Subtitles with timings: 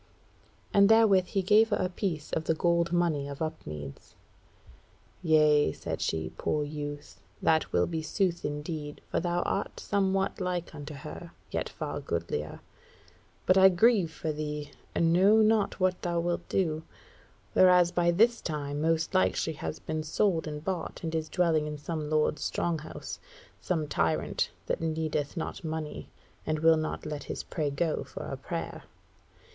[0.73, 4.15] And therewith he gave her a piece of the gold money of Upmeads.
[5.21, 10.73] "Yea," said she, "poor youth; that will be sooth indeed, for thou art somewhat like
[10.73, 12.61] unto her, yet far goodlier.
[13.45, 16.81] But I grieve for thee, and know not what thou wilt do;
[17.53, 21.67] whereas by this time most like she has been sold and bought and is dwelling
[21.67, 23.19] in some lord's strong house;
[23.61, 26.09] some tyrant that needeth not money,
[26.43, 28.85] and will not let his prey go for a prayer.